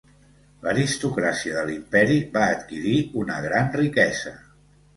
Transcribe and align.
L'aristocràcia 0.67 1.59
de 1.59 1.67
l'imperi 1.67 2.17
va 2.39 2.47
adquirir 2.55 2.97
una 3.25 3.39
gran 3.47 3.73
riquesa. 3.79 4.37